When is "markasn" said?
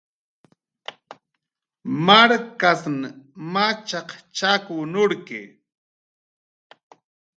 2.05-2.97